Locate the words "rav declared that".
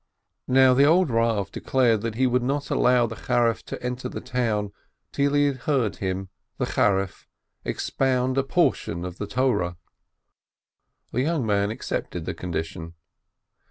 1.11-2.15